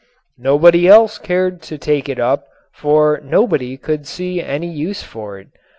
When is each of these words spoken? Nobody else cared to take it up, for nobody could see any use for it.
Nobody 0.39 0.87
else 0.87 1.19
cared 1.19 1.61
to 1.61 1.77
take 1.77 2.09
it 2.09 2.17
up, 2.17 2.47
for 2.73 3.21
nobody 3.23 3.77
could 3.77 4.07
see 4.07 4.41
any 4.41 4.71
use 4.71 5.03
for 5.03 5.37
it. 5.37 5.49